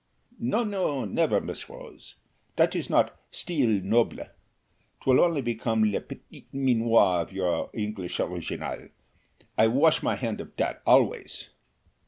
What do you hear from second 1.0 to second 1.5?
never,